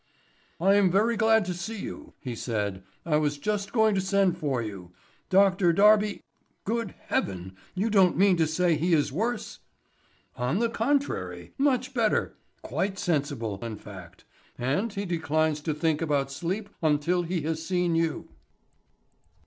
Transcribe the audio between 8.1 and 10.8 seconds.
mean to say he is worse!" "On the